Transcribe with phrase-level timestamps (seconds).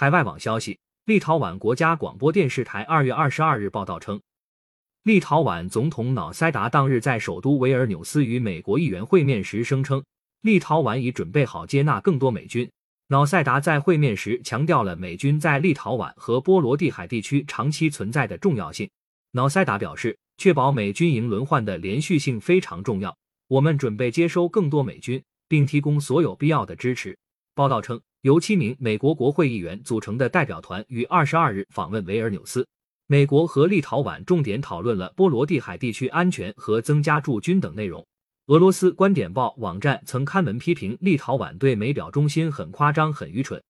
[0.00, 4.18] 海外网消息，立陶宛国家广播电视台二月二十二日报道称，
[5.02, 10.02] 立陶宛总统瑙塞达当日在首都维尔纽斯与美国议员会面时声称，
[10.40, 12.66] 立陶宛已准备好接纳更多美军。
[13.08, 18.88] 瑙塞达在会面时强调了美军在立陶宛和波罗的海地区长期存在的重要性。
[19.32, 23.14] 瑙塞达表示，确保美军营轮换的连续性非常重要。
[23.48, 27.14] 我们准备接收更多美军，并提供所有必要的支持。
[27.54, 32.66] 报道称，由七名美国国会议员组成的代表团于二十二日访问维尔纽斯。
[33.06, 38.06] 美国和立陶宛重点讨论了波罗的海地区安全和增加驻军等内容。
[38.48, 43.62] 俄罗斯观点报网站曾刊文批评立陶宛对美表忠心很夸张、很愚蠢。